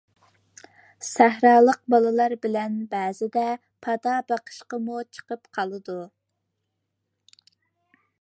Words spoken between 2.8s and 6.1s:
بەزىدە پادا بېقىشقىمۇ چىقىپ قالىدۇ.